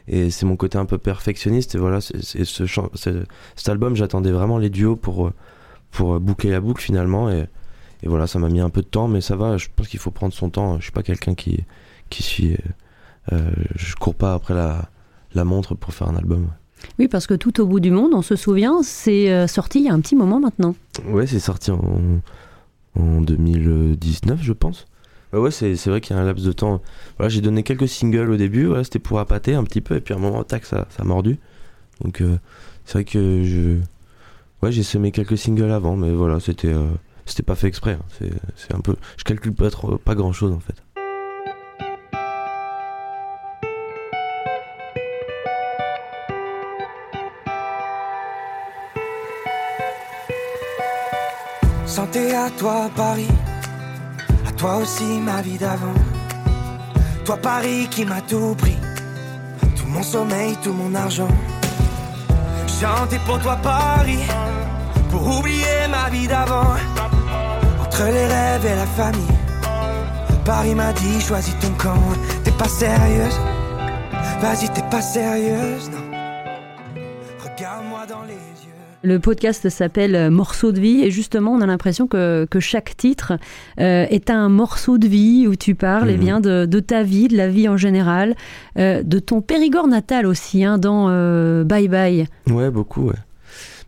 Et 0.09 0.31
c'est 0.31 0.47
mon 0.47 0.57
côté 0.57 0.77
un 0.79 0.85
peu 0.85 0.99
perfectionniste. 0.99 1.75
Et 1.75 1.79
voilà, 1.79 2.01
cet 2.01 3.69
album, 3.69 3.97
j'attendais 3.97 4.33
vraiment 4.33 4.59
les 4.59 4.71
duos 4.71 4.97
pour, 4.97 5.33
pour 5.91 6.21
boucler 6.21 6.51
la 6.51 6.61
boucle 6.61 6.83
finalement. 6.83 7.31
Et 8.03 8.09
voilà, 8.09 8.27
ça 8.27 8.39
m'a 8.39 8.49
mis 8.49 8.61
un 8.61 8.71
peu 8.71 8.83
de 8.83 8.87
temps, 8.87 9.09
mais 9.09 9.21
ça 9.21 9.37
va. 9.37 9.57
Je 9.57 9.69
pense 9.75 9.89
qu'il 9.89 9.99
faut 10.01 10.11
prendre 10.11 10.33
son 10.35 10.51
temps. 10.51 10.77
Je 10.79 10.85
suis 10.85 10.93
pas 10.93 11.03
quelqu'un 11.03 11.35
qui, 11.35 11.65
qui 12.11 12.23
suit. 12.23 12.53
euh, 12.55 12.57
euh, 13.33 13.51
je 13.75 13.95
cours 13.97 14.15
pas 14.15 14.35
après 14.35 14.55
la, 14.55 14.89
la 15.35 15.45
montre 15.45 15.75
pour 15.75 15.93
faire 15.95 16.09
un 16.09 16.17
album. 16.17 16.49
Oui, 16.99 17.09
parce 17.09 17.27
que 17.27 17.35
tout 17.35 17.61
au 17.61 17.67
bout 17.67 17.81
du 17.81 17.91
monde, 17.91 18.13
on 18.15 18.23
se 18.23 18.37
souvient, 18.37 18.83
c'est 18.83 19.33
euh, 19.33 19.47
sorti 19.47 19.81
il 19.81 19.85
y 19.87 19.89
a 19.89 19.93
un 19.95 20.01
petit 20.01 20.15
moment 20.15 20.39
maintenant. 20.41 20.75
Ouais, 21.09 21.27
c'est 21.27 21.41
sorti 21.41 21.71
en, 21.71 21.81
en 22.99 23.21
2019, 23.21 24.41
je 24.43 24.53
pense. 24.53 24.87
Ouais, 25.33 25.39
ouais, 25.41 25.51
c'est 25.51 25.75
c'est 25.75 25.91
vrai 25.91 26.01
qu'il 26.01 26.15
y 26.15 26.19
a 26.19 26.23
un 26.23 26.25
laps 26.25 26.47
de 26.47 26.53
temps. 26.53 26.81
Voilà, 27.17 27.29
j'ai 27.31 27.41
donné 27.41 27.63
quelques 27.63 27.89
singles 27.89 28.31
au 28.31 28.37
début, 28.37 28.67
voilà, 28.67 28.85
c'était 28.85 28.99
pour 29.01 29.19
appâter 29.19 29.55
un 29.55 29.65
petit 29.65 29.81
peu, 29.81 29.97
et 29.97 30.01
puis 30.01 30.15
à 30.15 30.19
un 30.19 30.21
moment, 30.21 30.45
tac, 30.45 30.65
ça, 30.65 30.87
ça 30.91 31.03
a 31.03 31.05
mordu. 31.07 31.39
Donc, 32.03 32.21
euh, 32.21 32.39
c'est 32.85 32.93
vrai 32.93 33.05
que 33.05 33.43
je. 33.43 33.79
Ouais, 34.63 34.71
j'ai 34.71 34.83
semé 34.85 35.11
quelques 35.13 35.37
singles 35.37 35.71
avant, 35.73 35.97
mais 35.97 36.13
voilà, 36.13 36.39
c'était 36.41 36.73
euh, 36.73 36.87
c'était 37.27 37.43
pas 37.43 37.55
fait 37.57 37.67
exprès. 37.69 37.93
hein. 38.01 38.27
C'est 38.57 38.75
un 38.75 38.81
peu. 38.81 38.97
Je 39.19 39.25
calcule 39.25 39.55
pas, 39.55 39.71
trop, 39.71 39.99
pas 39.99 40.15
grand 40.15 40.33
chose 40.33 40.53
en 40.53 40.61
fait. 40.61 40.75
Santé 51.87 52.35
à 52.35 52.51
toi 52.51 52.91
Paris, 52.95 53.29
à 54.47 54.53
toi 54.53 54.77
aussi 54.79 55.05
ma 55.21 55.41
vie 55.41 55.57
d'avant. 55.57 55.95
Toi 57.25 57.37
Paris 57.39 57.89
qui 57.91 58.05
m'a 58.05 58.21
tout 58.21 58.55
pris, 58.57 58.77
tout 59.77 59.87
mon 59.87 60.03
sommeil, 60.03 60.57
tout 60.63 60.73
mon 60.73 60.95
argent. 60.95 61.29
Chanter 62.81 63.19
pour 63.25 63.39
toi 63.41 63.57
Paris, 63.63 64.25
pour 65.11 65.39
oublier 65.39 65.89
ma 65.91 66.11
vie 66.11 66.27
d'avant. 66.27 66.75
Entre 67.99 68.13
les 68.13 68.27
rêves 68.27 68.67
et 68.67 68.77
la 68.77 68.85
famille, 68.85 69.39
Paris 70.45 70.75
m'a 70.75 70.93
dit 70.93 71.19
choisis 71.19 71.59
ton 71.61 71.71
camp. 71.83 71.99
T'es 72.45 72.51
pas 72.51 72.69
sérieuse, 72.69 73.39
vas-y 74.43 74.69
t'es 74.75 74.83
pas 74.91 75.01
sérieuse, 75.01 75.91
non. 75.91 76.05
Regarde-moi 77.43 78.01
dans 78.07 78.21
les 78.25 78.35
yeux. 78.35 78.73
Le 79.03 79.19
podcast 79.19 79.71
s'appelle 79.71 80.15
euh, 80.15 80.31
Morceau 80.31 80.73
de 80.73 80.81
vie 80.81 81.05
et 81.05 81.11
justement 81.11 81.53
on 81.53 81.63
a 81.63 81.67
l'impression 81.67 82.07
que, 82.07 82.47
que 82.51 82.61
chaque 82.61 82.95
titre 82.99 83.33
euh, 83.81 84.05
est 84.11 84.29
un 84.29 84.51
morceau 84.51 84.99
de 84.99 85.07
vie 85.07 85.47
où 85.49 85.57
tu 85.57 85.75
parles 85.75 86.11
eh 86.11 86.15
Mhm. 86.17 86.21
bien 86.21 86.41
de, 86.41 86.67
de 86.67 86.81
ta 86.81 87.03
vie, 87.03 87.29
de 87.29 87.37
la 87.39 87.49
vie 87.49 87.67
en 87.67 87.79
général, 87.79 88.35
euh, 88.79 89.03
de 89.03 89.19
ton 89.21 89.41
Périgord 89.41 89.89
natal 89.89 90.27
aussi 90.27 90.65
hein, 90.65 90.77
dans 90.77 91.07
euh, 91.09 91.65
Bye 91.65 91.89
Bye. 91.89 92.27
Ouais, 92.51 92.69
beaucoup, 92.71 93.07
ouais. 93.07 93.15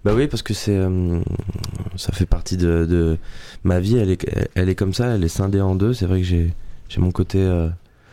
Bah 0.09 0.15
oui, 0.17 0.27
parce 0.27 0.41
que 0.41 0.55
c'est. 0.55 0.75
euh, 0.75 1.21
ça 1.97 2.13
fait 2.13 2.25
partie 2.25 2.57
de, 2.57 2.87
de 2.87 3.19
ma 3.63 3.79
vie, 3.79 3.99
elle 3.99 4.09
est, 4.11 4.49
elle 4.55 4.71
est 4.71 4.75
comme 4.75 4.95
ça, 4.95 5.09
elle 5.09 5.23
est 5.23 5.29
scindée 5.29 5.61
en 5.61 5.75
deux. 5.75 5.93
C'est 5.93 6.07
vrai 6.07 6.21
que 6.23 6.27
j'ai 6.27 6.55
j'ai 6.89 6.99
mon 7.03 7.11
côté. 7.11 7.37
euh, 7.43 7.69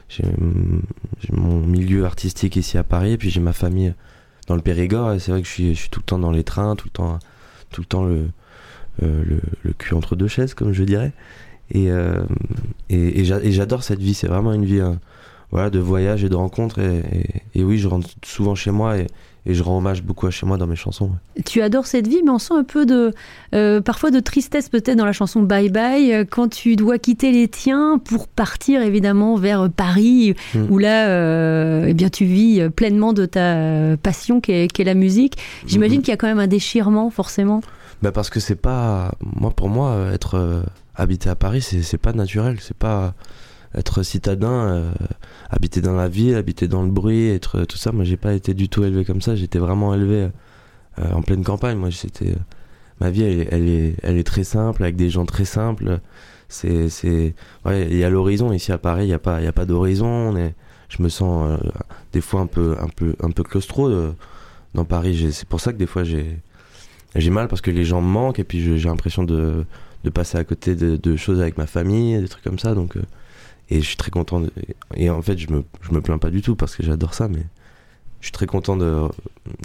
j'ai 0.10 0.26
mon 1.32 1.62
milieu 1.62 2.04
artistique 2.04 2.58
ici 2.58 2.78
à 2.78 2.84
Paris, 2.84 3.14
et 3.14 3.18
puis 3.18 3.30
j'ai 3.30 3.40
ma 3.40 3.54
famille 3.54 3.94
dans 4.48 4.56
le 4.58 4.62
Périgord, 4.62 5.16
c'est 5.22 5.32
vrai 5.32 5.42
que 5.42 5.48
je 5.48 5.54
suis, 5.54 5.74
je 5.74 5.80
suis 5.80 5.90
tout 5.90 6.02
le 6.02 6.06
temps 6.06 6.20
dans 6.20 6.32
les 6.32 6.44
trains, 6.44 6.76
tout 6.76 6.88
le 6.88 6.92
temps, 6.92 7.18
tout 7.72 7.80
le, 7.80 7.86
temps 7.88 8.04
le, 8.04 8.28
euh, 9.02 9.24
le, 9.64 9.74
cul 9.74 9.94
entre 9.94 10.18
deux 10.18 10.28
chaises, 10.28 10.54
comme 10.54 10.74
je 10.74 10.84
dirais. 10.84 11.14
Et, 11.72 11.86
et, 12.90 13.22
et 13.22 13.24
j'a- 13.24 13.40
et 13.42 13.54
j'adore 13.54 13.84
cette 13.84 14.00
vie, 14.02 14.14
c'est 14.14 14.28
vraiment 14.28 14.52
une 14.52 14.66
vie 14.66 14.82
euh, 14.82 14.92
voilà, 15.52 15.70
de 15.70 15.80
voyage 15.80 16.24
et 16.24 16.30
de 16.30 16.36
rencontres. 16.36 16.80
Et, 16.80 17.00
et- 17.56 17.60
et 17.60 17.64
oui, 17.64 17.78
je 17.78 17.88
rentre 17.88 18.10
souvent 18.25 18.56
chez 18.56 18.72
moi 18.72 18.98
et, 18.98 19.08
et 19.46 19.54
je 19.54 19.62
rends 19.64 19.78
hommage 19.78 20.02
beaucoup 20.04 20.25
à 20.28 20.32
chez 20.32 20.46
moi 20.46 20.58
dans 20.58 20.66
mes 20.68 20.75
chansons. 20.75 21.06
ouais. 21.38 21.44
Tu 21.46 21.62
adores 21.62 21.86
cette 21.86 22.08
vie 22.08 22.22
mais 22.24 22.32
on 22.32 22.40
sent 22.40 22.56
un 22.56 22.64
peu 22.64 22.86
de 22.86 23.14
euh, 23.54 23.80
parfois 23.80 24.10
de 24.12 24.20
tristesse 24.20 24.70
peut-être 24.70 24.98
dans 24.98 25.06
la 25.06 25.12
chanson 25.14 25.42
Bye 25.44 25.70
Bye 25.70 26.12
euh, 26.14 26.25
quand 26.30 26.50
tu 26.50 26.75
dois 26.75 26.98
quitter 26.98 27.32
les 27.32 27.48
tiens 27.48 28.00
pour 28.04 28.28
partir 28.28 28.82
évidemment 28.82 29.36
vers 29.36 29.70
Paris 29.70 30.34
Mm. 30.56 30.66
où 30.72 30.78
là 30.80 31.08
euh, 31.10 31.86
eh 31.88 31.94
bien 31.94 32.10
tu 32.10 32.25
vis 32.25 32.60
euh, 32.60 32.70
pleinement 32.70 33.14
de 33.14 33.25
ta 33.25 33.96
passion 34.02 34.42
qui 34.42 34.52
est, 34.52 34.80
la 34.84 34.94
musique. 34.96 35.38
J'imagine 35.68 35.98
Mhm. 35.98 36.02
qu'il 36.04 36.12
y 36.12 36.14
a 36.14 36.18
quand 36.18 36.28
même 36.28 36.40
un 36.40 36.48
déchirement 36.48 37.10
forcément. 37.12 37.62
Bah 38.02 38.12
parce 38.12 38.30
que 38.32 38.40
c'est 38.40 38.56
pas 38.56 39.14
moi 39.22 39.52
pour 39.52 39.70
moi 39.70 39.92
euh, 39.92 40.14
être 40.14 40.36
euh, 40.36 40.64
habité 40.96 41.30
à 41.30 41.36
Paris 41.36 41.62
c'est 41.62 41.82
c'est 41.84 41.98
pas 42.00 42.14
naturel 42.14 42.58
c'est 42.62 42.75
pas 42.78 43.14
être 43.75 44.03
citadin 44.03 44.50
euh, 44.50 44.91
habiter 45.50 45.82
dans 45.82 45.96
la 45.96 46.08
ville 46.08 46.36
habiter 46.36 46.67
dans 46.67 46.84
le 46.84 46.91
bruit 46.91 47.29
être 47.29 47.60
euh, 47.60 47.65
tout 47.65 47.77
ça. 47.77 47.91
Moi 47.91 48.03
j'ai 48.03 48.17
pas 48.17 48.34
été 48.34 48.53
du 48.53 48.70
tout 48.70 48.84
élevé 48.84 49.05
comme 49.05 49.22
ça. 49.22 49.36
J'étais 49.36 49.60
vraiment 49.60 49.94
élevé 49.94 50.29
euh, 51.00 51.12
en 51.12 51.22
pleine 51.22 51.44
campagne. 51.44 51.77
Moi 51.77 51.89
c'était 51.91 52.36
ma 53.00 53.12
vie 53.12 53.24
elle, 53.24 53.67
est- 53.67 54.24
très 54.24 54.44
simple 54.44 54.84
avec 54.84 54.96
des 54.96 55.10
gens 55.10 55.25
très 55.25 55.46
simples. 55.46 56.00
Il 56.63 57.34
y 57.65 58.03
a 58.03 58.10
l'horizon. 58.10 58.51
Ici 58.53 58.72
à 58.72 58.77
Paris 58.77 59.05
il 59.05 59.10
y 59.10 59.13
a 59.13 59.20
pas 59.20 59.65
d'horizon. 59.65 60.34
Je 60.88 61.03
me 61.03 61.10
sens 61.10 61.60
des 62.13 62.22
fois 62.22 62.41
un 62.41 62.48
peu 62.48 62.75
un 63.22 63.32
claustro 63.32 63.91
dans 64.74 64.86
Paris. 64.86 65.32
C'est 65.32 65.48
pour 65.48 65.60
ça 65.60 65.74
que 65.74 65.77
des 65.77 65.88
fois 65.88 66.03
j'ai 66.03 67.29
mal 67.29 67.48
parce 67.48 67.62
que 67.62 67.72
les 67.72 67.84
gens 67.84 68.01
me 68.01 68.08
manquent. 68.08 68.39
Et 68.39 68.46
puis 68.46 68.77
j'ai 68.77 68.88
l'impression 68.88 69.24
de, 69.24 69.65
passer 70.13 70.38
à 70.38 70.46
côté 70.46 70.75
de, 70.75 71.15
choses 71.17 71.41
avec 71.41 71.58
ma 71.58 71.67
famille, 71.67 72.17
des 72.22 72.29
trucs 72.29 72.44
comme 72.44 72.60
ça. 72.60 72.74
Et 73.69 73.81
je 73.81 73.86
suis 73.88 73.98
très 73.98 74.12
content. 74.12 74.39
de- 74.41 74.51
et 74.95 75.10
en 75.10 75.22
fait, 75.22 75.38
je 75.38 75.50
me, 75.51 75.63
je 75.81 75.91
me 75.93 76.01
plains 76.01 76.17
pas 76.17 76.29
du 76.29 76.41
tout 76.41 76.55
parce 76.55 76.75
que 76.75 76.84
j'adore 76.84 77.13
ça, 77.13 77.27
mais 77.27 77.43
je 78.22 78.25
suis 78.27 78.31
très 78.34 78.45
content 78.48 78.77
de, 78.77 79.03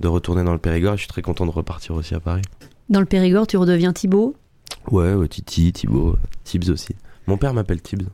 de 0.02 0.08
retourner 0.08 0.44
dans 0.44 0.52
le 0.52 0.58
Périgord 0.58 0.94
et 0.94 0.96
je 0.96 1.02
suis 1.02 1.08
très 1.08 1.22
content 1.22 1.46
de 1.46 1.50
repartir 1.50 1.94
aussi 1.94 2.14
à 2.14 2.20
Paris. 2.20 2.42
Dans 2.88 3.00
le 3.00 3.06
Périgord, 3.06 3.46
tu 3.46 3.56
redeviens 3.56 3.92
Thibaut? 3.92 4.34
Ouais, 4.90 5.14
ouais, 5.14 5.28
Titi, 5.28 5.72
Thibaut, 5.72 6.16
Tibbs 6.44 6.70
aussi. 6.70 6.94
Mon 7.26 7.36
père 7.36 7.54
m'appelle 7.54 7.80
Tibbs. 7.82 8.08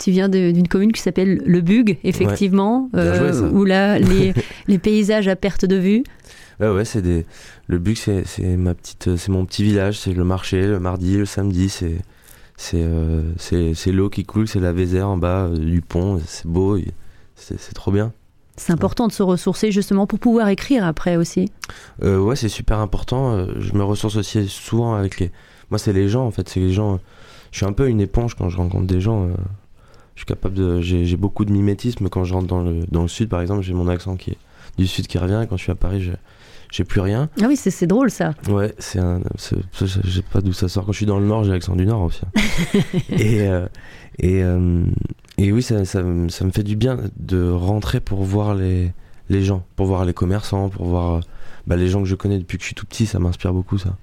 Tu 0.00 0.10
viens 0.12 0.28
d'une 0.28 0.68
commune 0.68 0.92
qui 0.92 1.00
s'appelle 1.02 1.42
Le 1.44 1.60
Bug, 1.60 1.98
effectivement, 2.04 2.88
joué, 2.92 3.32
ça. 3.32 3.42
où 3.48 3.64
là, 3.64 3.98
les, 3.98 4.32
les 4.68 4.78
paysages 4.78 5.26
à 5.26 5.34
perte 5.34 5.64
de 5.64 5.74
vue. 5.76 6.04
Ouais, 6.60 6.68
ouais, 6.68 6.84
c'est 6.84 7.02
des. 7.02 7.24
Le 7.66 7.80
c'est, 7.96 8.24
c'est 8.26 8.56
ma 8.56 8.74
petite, 8.74 9.16
c'est 9.16 9.30
mon 9.32 9.44
petit 9.44 9.62
village. 9.64 9.98
C'est 9.98 10.12
le 10.12 10.24
marché, 10.24 10.66
le 10.66 10.78
mardi, 10.78 11.16
le 11.16 11.24
samedi. 11.24 11.68
C'est, 11.68 11.98
c'est 12.58 12.82
euh, 12.82 13.22
c'est 13.38 13.72
c'est 13.72 13.92
l'eau 13.92 14.10
qui 14.10 14.24
coule, 14.24 14.48
c'est 14.48 14.58
la 14.58 14.72
Vézère 14.72 15.08
en 15.08 15.16
bas 15.16 15.44
euh, 15.44 15.56
du 15.56 15.80
pont, 15.80 16.20
c'est 16.26 16.44
beau, 16.44 16.76
c'est 17.36 17.72
trop 17.72 17.92
bien. 17.92 18.12
C'est 18.56 18.72
important 18.72 19.06
de 19.06 19.12
se 19.12 19.22
ressourcer 19.22 19.70
justement 19.70 20.08
pour 20.08 20.18
pouvoir 20.18 20.48
écrire 20.48 20.84
après 20.84 21.16
aussi. 21.16 21.52
Euh, 22.02 22.18
ouais, 22.18 22.34
c'est 22.34 22.48
super 22.48 22.80
important. 22.80 23.30
euh, 23.30 23.46
je 23.60 23.72
me 23.74 23.84
ressource 23.84 24.16
aussi 24.16 24.48
souvent 24.48 24.94
avec 24.96 25.20
les. 25.20 25.30
Moi, 25.70 25.78
c'est 25.78 25.92
les 25.92 26.08
gens 26.08 26.26
en 26.26 26.32
fait. 26.32 26.48
C'est 26.48 26.58
les 26.58 26.72
gens. 26.72 26.98
Je 27.52 27.58
suis 27.58 27.66
un 27.66 27.72
peu 27.72 27.88
une 27.88 28.00
éponge 28.00 28.34
quand 28.34 28.48
je 28.48 28.56
rencontre 28.56 28.88
des 28.88 29.00
gens. 29.00 29.28
je 30.16 30.20
suis 30.20 30.26
capable 30.26 30.56
de. 30.56 30.80
J'ai 30.80 31.16
beaucoup 31.16 31.44
de 31.44 31.52
mimétisme 31.52 32.08
quand 32.08 32.24
je 32.24 32.34
rentre 32.34 32.48
dans 32.48 32.62
le 32.62 32.80
dans 32.90 33.02
le 33.02 33.08
sud, 33.08 33.28
par 33.28 33.40
exemple. 33.40 33.62
J'ai 33.62 33.72
mon 33.72 33.86
accent 33.86 34.16
qui 34.16 34.32
est 34.32 34.38
du 34.76 34.88
sud 34.88 35.06
qui 35.06 35.18
revient. 35.18 35.40
Et 35.44 35.46
quand 35.46 35.56
je 35.56 35.62
suis 35.62 35.72
à 35.72 35.76
Paris, 35.76 36.10
j'ai 36.70 36.84
plus 36.84 37.00
rien. 37.00 37.28
Ah 37.40 37.46
oui, 37.48 37.56
c'est 37.56 37.70
c'est 37.70 37.86
drôle 37.86 38.10
ça. 38.10 38.34
Ouais, 38.48 38.74
c'est 38.78 38.98
un. 38.98 39.20
Je 39.80 39.86
sais 40.10 40.22
pas 40.32 40.40
d'où 40.40 40.52
ça 40.52 40.68
sort. 40.68 40.84
Quand 40.86 40.92
je 40.92 40.98
suis 40.98 41.06
dans 41.06 41.18
le 41.18 41.26
nord, 41.26 41.44
j'ai 41.44 41.50
l'accent 41.52 41.76
du 41.76 41.86
nord 41.86 42.02
aussi. 42.02 42.20
hein. 42.24 42.80
et 43.10 43.46
euh, 43.48 43.66
et 44.18 44.42
euh, 44.42 44.84
et 45.38 45.52
oui, 45.52 45.62
ça, 45.62 45.84
ça, 45.84 46.02
me- 46.02 46.28
ça 46.28 46.44
me 46.44 46.50
fait 46.50 46.62
du 46.64 46.76
bien 46.76 46.98
de 47.18 47.50
rentrer 47.50 48.00
pour 48.00 48.22
voir 48.24 48.54
les 48.54 48.92
les 49.30 49.42
gens, 49.42 49.64
pour 49.76 49.86
voir 49.86 50.04
les 50.04 50.14
commerçants, 50.14 50.68
pour 50.68 50.86
voir 50.86 51.14
euh, 51.16 51.20
bah, 51.66 51.76
les 51.76 51.88
gens 51.88 52.00
que 52.02 52.08
je 52.08 52.14
connais 52.14 52.38
depuis 52.38 52.56
que 52.58 52.62
je 52.62 52.66
suis 52.68 52.74
tout 52.74 52.86
petit. 52.86 53.06
Ça 53.06 53.18
m'inspire 53.18 53.52
beaucoup 53.52 53.78
ça. 53.78 53.96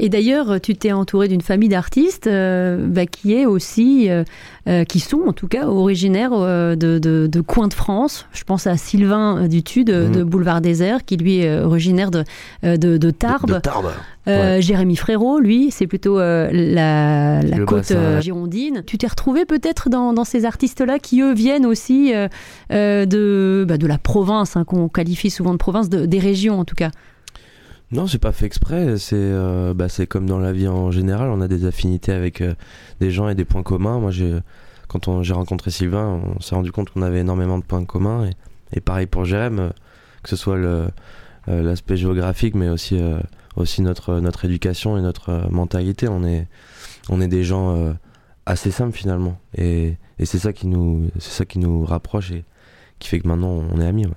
Et 0.00 0.08
d'ailleurs, 0.08 0.60
tu 0.60 0.76
t'es 0.76 0.92
entouré 0.92 1.26
d'une 1.28 1.40
famille 1.40 1.68
d'artistes 1.68 2.28
euh, 2.28 2.86
bah, 2.86 3.06
qui 3.06 3.34
est 3.34 3.46
aussi, 3.46 4.08
euh, 4.08 4.22
euh, 4.68 4.84
qui 4.84 5.00
sont 5.00 5.22
en 5.26 5.32
tout 5.32 5.48
cas 5.48 5.66
originaires 5.66 6.30
euh, 6.34 6.76
de, 6.76 6.98
de, 6.98 7.26
de 7.30 7.40
coins 7.40 7.66
de 7.68 7.74
France. 7.74 8.26
Je 8.32 8.44
pense 8.44 8.66
à 8.68 8.76
Sylvain 8.76 9.48
Dutu 9.48 9.84
de, 9.84 10.04
Mhm. 10.06 10.12
de 10.12 10.22
Boulevard 10.22 10.60
Désert, 10.60 11.04
qui 11.04 11.16
lui 11.16 11.38
est 11.40 11.58
originaire 11.60 12.10
de, 12.12 12.22
de, 12.62 12.96
de 12.96 13.10
Tarbes. 13.10 13.60
Tarbes. 13.60 13.90
Euh, 14.28 14.60
Jérémy 14.60 14.94
Frérot, 14.96 15.40
lui, 15.40 15.70
c'est 15.70 15.86
plutôt 15.86 16.18
euh, 16.20 16.48
la, 16.52 17.40
la 17.40 17.58
côte 17.64 17.78
bassin, 17.78 18.16
ouais. 18.16 18.22
girondine. 18.22 18.82
Tu 18.86 18.98
t'es 18.98 19.06
retrouvé 19.06 19.46
peut-être 19.46 19.88
dans, 19.88 20.12
dans 20.12 20.24
ces 20.24 20.44
artistes-là 20.44 20.98
qui, 20.98 21.22
eux, 21.22 21.32
viennent 21.34 21.64
aussi 21.66 22.12
de, 22.70 23.64
bah, 23.66 23.78
de 23.78 23.86
la 23.86 23.98
province, 23.98 24.56
hein, 24.56 24.64
qu'on 24.64 24.88
qualifie 24.88 25.30
souvent 25.30 25.52
de 25.52 25.58
province, 25.58 25.88
de- 25.88 26.06
des 26.06 26.18
régions 26.18 26.60
en 26.60 26.64
tout 26.64 26.74
cas. 26.74 26.90
Non, 27.90 28.06
c'est 28.06 28.18
pas 28.18 28.32
fait 28.32 28.44
exprès. 28.46 28.98
C'est 28.98 29.16
euh, 29.16 29.72
bah, 29.74 29.88
c'est 29.88 30.06
comme 30.06 30.26
dans 30.26 30.38
la 30.38 30.52
vie 30.52 30.68
en 30.68 30.90
général. 30.90 31.30
On 31.30 31.40
a 31.40 31.48
des 31.48 31.64
affinités 31.64 32.12
avec 32.12 32.40
euh, 32.42 32.54
des 33.00 33.10
gens 33.10 33.28
et 33.28 33.34
des 33.34 33.44
points 33.46 33.62
communs. 33.62 33.98
Moi, 33.98 34.10
j'ai 34.10 34.38
quand 34.88 35.08
on- 35.08 35.22
j'ai 35.22 35.32
rencontré 35.34 35.70
Sylvain, 35.70 36.20
on 36.36 36.40
s'est 36.40 36.54
rendu 36.54 36.70
compte 36.72 36.90
qu'on 36.90 37.02
avait 37.02 37.20
énormément 37.20 37.58
de 37.58 37.64
points 37.64 37.84
communs. 37.84 38.26
Et, 38.26 38.32
et 38.76 38.80
pareil 38.80 39.06
pour 39.06 39.24
Jérém, 39.24 39.58
euh, 39.58 39.70
que 40.22 40.28
ce 40.28 40.36
soit 40.36 40.56
le 40.56 40.88
euh, 41.48 41.62
l'aspect 41.62 41.96
géographique, 41.96 42.54
mais 42.54 42.68
aussi 42.68 43.00
euh, 43.00 43.18
aussi 43.56 43.80
notre 43.80 44.20
notre 44.20 44.44
éducation 44.44 44.98
et 44.98 45.00
notre 45.02 45.48
mentalité. 45.50 46.08
On 46.08 46.24
est 46.24 46.46
on 47.08 47.22
est 47.22 47.28
des 47.28 47.42
gens 47.44 47.74
euh, 47.74 47.92
assez 48.44 48.70
simples 48.70 48.96
finalement. 48.96 49.38
Et, 49.56 49.96
et 50.18 50.26
c'est 50.26 50.38
ça 50.38 50.52
qui 50.52 50.66
nous 50.66 51.08
c'est 51.18 51.30
ça 51.32 51.46
qui 51.46 51.58
nous 51.58 51.86
rapproche 51.86 52.32
et 52.32 52.44
qui 52.98 53.08
fait 53.08 53.18
que 53.20 53.28
maintenant 53.28 53.62
on 53.72 53.80
est 53.80 53.86
amis. 53.86 54.04
ouais. 54.06 54.12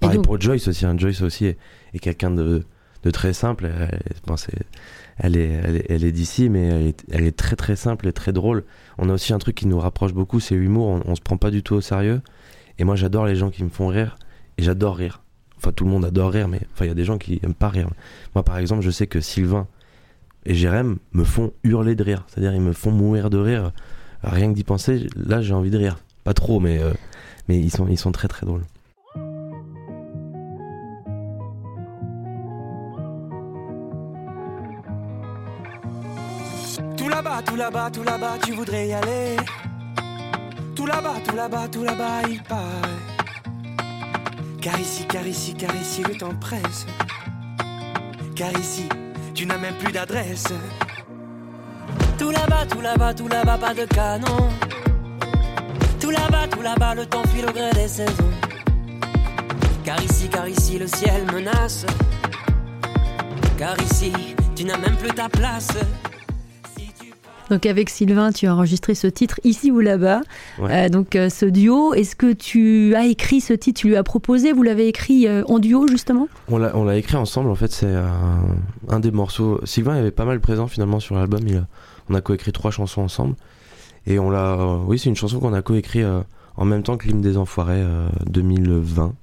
Pareil 0.00 0.16
donc- 0.16 0.24
pour 0.24 0.40
Joyce 0.40 0.68
aussi. 0.68 0.86
hein. 0.86 0.94
Joyce 0.96 1.20
aussi 1.20 1.44
est, 1.44 1.58
est 1.92 1.98
quelqu'un 1.98 2.30
de 2.30 2.44
de 2.44 2.64
très 3.12 3.32
simple. 3.32 3.68
C'est- 4.36 4.52
elle 5.22 5.36
est, 5.36 5.84
elle 5.88 6.04
est, 6.04 6.12
d'ici, 6.12 6.48
mais 6.48 6.94
elle 7.10 7.24
est, 7.24 7.36
très 7.36 7.56
très 7.56 7.76
simple 7.76 8.08
et 8.08 8.12
très 8.12 8.32
drôle. 8.32 8.64
On 8.96 9.10
a 9.10 9.12
aussi 9.14 9.32
un 9.34 9.38
truc 9.38 9.54
qui 9.54 9.66
nous 9.66 9.78
rapproche 9.78 10.14
beaucoup, 10.14 10.40
c'est 10.40 10.54
l'humour. 10.54 10.88
On, 10.88 11.02
on 11.04 11.14
se 11.14 11.20
prend 11.20 11.36
pas 11.36 11.50
du 11.50 11.62
tout 11.62 11.74
au 11.74 11.80
sérieux. 11.80 12.22
Et 12.78 12.84
moi, 12.84 12.96
j'adore 12.96 13.26
les 13.26 13.36
gens 13.36 13.50
qui 13.50 13.62
me 13.62 13.68
font 13.68 13.88
rire. 13.88 14.16
Et 14.56 14.62
j'adore 14.62 14.96
rire. 14.96 15.22
Enfin, 15.58 15.72
tout 15.72 15.84
le 15.84 15.90
monde 15.90 16.06
adore 16.06 16.32
rire, 16.32 16.48
mais 16.48 16.60
enfin, 16.72 16.86
il 16.86 16.88
y 16.88 16.90
a 16.90 16.94
des 16.94 17.04
gens 17.04 17.18
qui 17.18 17.38
aiment 17.42 17.52
pas 17.54 17.68
rire. 17.68 17.90
Moi, 18.34 18.42
par 18.44 18.56
exemple, 18.56 18.82
je 18.82 18.90
sais 18.90 19.06
que 19.06 19.20
Sylvain 19.20 19.66
et 20.46 20.54
Jérém 20.54 20.96
me 21.12 21.24
font 21.24 21.52
hurler 21.64 21.94
de 21.94 22.02
rire. 22.02 22.24
C'est-à-dire, 22.28 22.54
ils 22.54 22.62
me 22.62 22.72
font 22.72 22.90
mourir 22.90 23.28
de 23.28 23.36
rire. 23.36 23.72
Rien 24.22 24.48
que 24.50 24.54
d'y 24.54 24.64
penser, 24.64 25.06
là, 25.16 25.42
j'ai 25.42 25.52
envie 25.52 25.70
de 25.70 25.76
rire. 25.76 25.98
Pas 26.24 26.32
trop, 26.32 26.60
mais, 26.60 26.78
euh, 26.78 26.92
mais 27.48 27.58
ils, 27.58 27.70
sont, 27.70 27.86
ils 27.88 27.98
sont 27.98 28.12
très 28.12 28.28
très 28.28 28.46
drôles. 28.46 28.64
Tout 37.60 37.64
là-bas, 37.66 37.90
tout 37.90 38.02
là-bas, 38.02 38.38
tu 38.42 38.52
voudrais 38.52 38.88
y 38.88 38.94
aller. 38.94 39.36
Tout 40.74 40.86
là-bas, 40.86 41.16
tout 41.26 41.36
là-bas, 41.36 41.68
tout 41.70 41.84
là-bas, 41.84 42.22
il 42.30 42.42
paraît. 42.42 42.62
Car 44.62 44.80
ici, 44.80 45.04
car 45.06 45.26
ici, 45.26 45.52
car 45.52 45.74
ici, 45.76 46.02
le 46.02 46.16
temps 46.16 46.34
presse. 46.40 46.86
Car 48.34 48.50
ici, 48.58 48.88
tu 49.34 49.44
n'as 49.44 49.58
même 49.58 49.74
plus 49.74 49.92
d'adresse. 49.92 50.46
Tout 52.18 52.30
là-bas, 52.30 52.64
tout 52.64 52.80
là-bas, 52.80 53.12
tout 53.12 53.28
là-bas, 53.28 53.58
pas 53.58 53.74
de 53.74 53.84
canon. 53.84 54.48
Tout 56.00 56.10
là-bas, 56.10 56.48
tout 56.48 56.62
là-bas, 56.62 56.94
le 56.94 57.04
temps 57.04 57.24
file 57.24 57.44
au 57.46 57.52
gré 57.52 57.70
des 57.74 57.88
saisons. 57.88 58.32
Car 59.84 60.02
ici, 60.02 60.30
car 60.30 60.48
ici, 60.48 60.78
le 60.78 60.86
ciel 60.86 61.26
menace. 61.30 61.84
Car 63.58 63.78
ici, 63.82 64.12
tu 64.56 64.64
n'as 64.64 64.78
même 64.78 64.96
plus 64.96 65.10
ta 65.10 65.28
place. 65.28 65.76
Donc 67.50 67.66
avec 67.66 67.90
Sylvain, 67.90 68.30
tu 68.30 68.46
as 68.46 68.54
enregistré 68.54 68.94
ce 68.94 69.08
titre 69.08 69.40
ici 69.42 69.72
ou 69.72 69.80
là-bas. 69.80 70.20
Ouais. 70.60 70.86
Euh, 70.86 70.88
donc 70.88 71.16
euh, 71.16 71.28
ce 71.28 71.44
duo, 71.44 71.92
est-ce 71.94 72.14
que 72.14 72.32
tu 72.32 72.94
as 72.94 73.06
écrit 73.06 73.40
ce 73.40 73.52
titre, 73.52 73.80
tu 73.80 73.88
lui 73.88 73.96
as 73.96 74.04
proposé, 74.04 74.52
vous 74.52 74.62
l'avez 74.62 74.86
écrit 74.86 75.26
euh, 75.26 75.42
en 75.48 75.58
duo 75.58 75.88
justement? 75.88 76.28
On 76.48 76.58
l'a, 76.58 76.96
écrit 76.96 77.16
ensemble, 77.16 77.50
en 77.50 77.56
fait, 77.56 77.72
c'est 77.72 77.92
un, 78.88 79.00
des 79.00 79.10
morceaux. 79.10 79.60
Sylvain 79.64 79.96
avait 79.96 80.12
pas 80.12 80.24
mal 80.24 80.40
présent 80.40 80.68
finalement 80.68 81.00
sur 81.00 81.16
l'album. 81.16 81.40
Il 81.46 81.64
on 82.08 82.14
a 82.14 82.20
coécrit 82.20 82.52
trois 82.52 82.70
chansons 82.70 83.02
ensemble. 83.02 83.34
Et 84.06 84.18
on 84.18 84.30
l'a. 84.30 84.56
oui, 84.86 84.98
c'est 84.98 85.08
une 85.08 85.16
chanson 85.16 85.40
qu'on 85.40 85.52
a 85.52 85.62
coécrit 85.62 86.02
en 86.56 86.64
même 86.64 86.82
temps 86.82 86.96
que 86.96 87.06
l'hymne 87.06 87.20
des 87.20 87.36
Enfoirés 87.36 87.82
euh, 87.82 88.08
2020. 88.26 89.14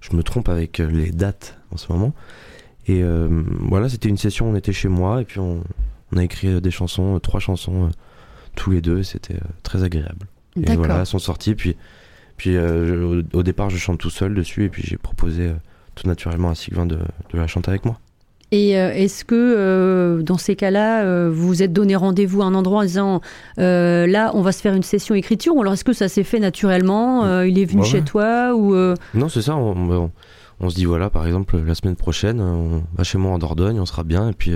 Je 0.00 0.16
me 0.16 0.22
trompe 0.22 0.48
avec 0.48 0.78
les 0.78 1.10
dates 1.10 1.56
en 1.72 1.76
ce 1.76 1.92
moment. 1.92 2.12
Et 2.88 3.04
voilà, 3.60 3.88
c'était 3.88 4.08
une 4.08 4.16
session, 4.16 4.50
on 4.50 4.56
était 4.56 4.72
chez 4.72 4.88
moi 4.88 5.20
et 5.20 5.24
puis 5.24 5.38
on, 5.38 5.62
on 6.12 6.16
a 6.18 6.24
écrit 6.24 6.48
euh, 6.48 6.60
des 6.60 6.70
chansons, 6.70 7.16
euh, 7.16 7.18
trois 7.18 7.40
chansons 7.40 7.84
euh, 7.84 7.90
tous 8.56 8.70
les 8.70 8.80
deux. 8.80 8.98
et 9.00 9.04
C'était 9.04 9.38
très 9.62 9.82
agréable. 9.84 10.26
Et 10.56 10.74
voilà, 10.76 10.98
elles 11.00 11.06
sont 11.06 11.18
sorties. 11.18 11.54
Puis, 11.54 11.76
puis 12.36 12.54
je- 12.54 13.04
au, 13.04 13.38
au 13.38 13.42
départ, 13.42 13.70
je 13.70 13.76
chante 13.78 13.98
tout 13.98 14.10
seul 14.10 14.34
dessus. 14.34 14.64
Et 14.64 14.68
puis 14.68 14.82
j'ai 14.84 14.96
proposé 14.96 15.52
tout 15.94 16.06
naturellement 16.08 16.50
à 16.50 16.54
Sylvain 16.54 16.86
de, 16.86 16.96
de 16.96 17.38
la 17.38 17.46
chanter 17.46 17.70
avec 17.70 17.84
moi. 17.84 17.98
Et 18.52 18.70
est-ce 18.70 19.24
que 19.24 19.36
euh, 19.36 20.22
dans 20.22 20.36
ces 20.36 20.56
cas-là, 20.56 21.04
euh, 21.04 21.30
vous 21.32 21.46
vous 21.46 21.62
êtes 21.62 21.72
donné 21.72 21.94
rendez-vous 21.94 22.42
à 22.42 22.46
un 22.46 22.54
endroit 22.56 22.80
en 22.80 22.82
disant 22.82 23.20
euh, 23.60 24.08
là, 24.08 24.32
on 24.34 24.42
va 24.42 24.50
se 24.50 24.60
faire 24.60 24.74
une 24.74 24.82
session 24.82 25.14
écriture 25.14 25.54
ou 25.54 25.60
alors 25.60 25.74
est-ce 25.74 25.84
que 25.84 25.92
ça 25.92 26.08
s'est 26.08 26.24
fait 26.24 26.40
naturellement 26.40 27.42
Il 27.44 27.60
est 27.60 27.64
venu 27.64 27.82
Ouais, 27.82 27.86
chez 27.86 28.02
toi 28.02 28.52
ou 28.56 28.74
Non, 29.14 29.28
c'est 29.28 29.42
ça. 29.42 29.54
On, 29.54 29.76
on- 29.92 30.10
on 30.62 30.68
se 30.68 30.74
dit, 30.74 30.84
voilà, 30.84 31.08
par 31.08 31.26
exemple, 31.26 31.56
la 31.64 31.74
semaine 31.74 31.96
prochaine, 31.96 32.38
on 32.40 32.82
va 32.94 33.02
chez 33.04 33.16
moi 33.18 33.30
en 33.32 33.38
Dordogne, 33.38 33.78
on 33.80 33.86
sera 33.86 34.02
bien. 34.04 34.28
Et 34.28 34.32
puis, 34.34 34.52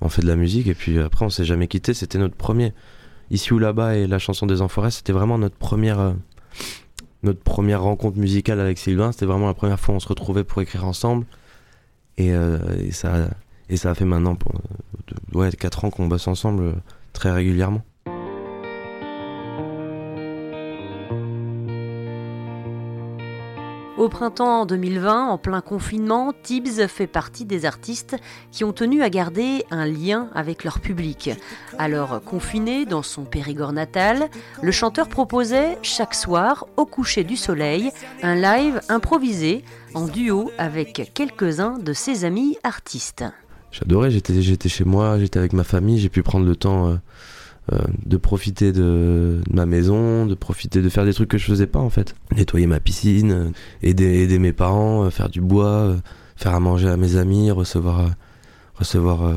on 0.00 0.08
fait 0.08 0.22
de 0.22 0.26
la 0.26 0.36
musique. 0.36 0.66
Et 0.66 0.74
puis 0.74 0.98
après, 0.98 1.24
on 1.24 1.30
s'est 1.30 1.44
jamais 1.44 1.68
quitté. 1.68 1.94
C'était 1.94 2.18
notre 2.18 2.36
premier. 2.36 2.72
Ici 3.30 3.52
ou 3.52 3.58
là-bas 3.58 3.96
et 3.96 4.06
la 4.06 4.18
chanson 4.18 4.46
des 4.46 4.62
Enfoirés, 4.62 4.90
c'était 4.90 5.12
vraiment 5.12 5.38
notre 5.38 5.56
première. 5.56 5.98
euh, 6.00 6.12
notre 7.22 7.40
première 7.40 7.82
rencontre 7.82 8.18
musicale 8.18 8.60
avec 8.60 8.78
Sylvain, 8.78 9.10
c'était 9.10 9.26
vraiment 9.26 9.46
la 9.48 9.54
première 9.54 9.80
fois 9.80 9.94
où 9.94 9.96
on 9.96 10.00
se 10.00 10.08
retrouvait 10.08 10.44
pour 10.44 10.62
écrire 10.62 10.84
ensemble. 10.84 11.26
Et, 12.18 12.32
euh, 12.32 12.58
ça, 12.92 13.28
et 13.68 13.76
ça 13.76 13.90
a 13.90 13.94
fait 13.94 14.04
maintenant 14.04 14.38
euh, 14.54 15.38
ouais, 15.38 15.50
4 15.50 15.84
ans 15.86 15.90
qu'on 15.90 16.06
bosse 16.06 16.28
ensemble 16.28 16.74
très 17.12 17.32
régulièrement. 17.32 17.82
Au 24.06 24.08
printemps 24.08 24.66
2020, 24.66 25.30
en 25.30 25.36
plein 25.36 25.60
confinement, 25.60 26.32
Tibbs 26.44 26.86
fait 26.86 27.08
partie 27.08 27.44
des 27.44 27.64
artistes 27.64 28.14
qui 28.52 28.62
ont 28.62 28.72
tenu 28.72 29.02
à 29.02 29.10
garder 29.10 29.64
un 29.72 29.84
lien 29.84 30.28
avec 30.32 30.62
leur 30.62 30.78
public. 30.78 31.30
Alors, 31.76 32.22
confiné 32.22 32.86
dans 32.86 33.02
son 33.02 33.24
Périgord 33.24 33.72
natal, 33.72 34.28
le 34.62 34.70
chanteur 34.70 35.08
proposait 35.08 35.76
chaque 35.82 36.14
soir, 36.14 36.66
au 36.76 36.86
coucher 36.86 37.24
du 37.24 37.36
soleil, 37.36 37.90
un 38.22 38.36
live 38.36 38.80
improvisé 38.88 39.64
en 39.94 40.06
duo 40.06 40.52
avec 40.56 41.10
quelques-uns 41.12 41.76
de 41.76 41.92
ses 41.92 42.24
amis 42.24 42.56
artistes. 42.62 43.24
J'adorais, 43.72 44.12
j'étais, 44.12 44.68
chez 44.68 44.84
moi, 44.84 45.18
j'étais 45.18 45.40
avec 45.40 45.52
ma 45.52 45.64
famille, 45.64 45.98
j'ai 45.98 46.10
pu 46.10 46.22
prendre 46.22 46.46
le 46.46 46.54
temps 46.54 46.90
euh, 46.90 46.94
euh, 47.72 47.78
de 48.04 48.16
profiter 48.16 48.70
de, 48.70 49.40
ma 49.50 49.66
maison, 49.66 50.24
de 50.24 50.36
profiter 50.36 50.82
de 50.82 50.88
faire 50.88 51.04
des 51.04 51.12
trucs 51.12 51.30
que 51.30 51.38
je 51.38 51.46
faisais 51.46 51.66
pas 51.66 51.80
en 51.80 51.90
fait. 51.90 52.14
Nettoyer 52.36 52.68
ma 52.68 52.78
piscine, 52.78 53.32
euh, 53.32 53.48
aider, 53.82 54.22
aider 54.22 54.38
mes 54.38 54.52
parents, 54.52 55.02
euh, 55.04 55.10
faire 55.10 55.28
du 55.28 55.40
bois, 55.40 55.96
faire 56.36 56.54
à 56.54 56.60
manger 56.60 56.88
à 56.88 56.96
mes 56.96 57.16
amis, 57.16 57.50
recevoir, 57.50 58.10
recevoir 58.76 59.34